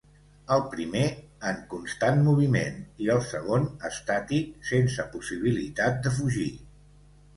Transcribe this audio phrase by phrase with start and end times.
[0.53, 1.03] El primer
[1.49, 6.49] en constant moviment, i el segon estàtic, sense possibilitat de fugir.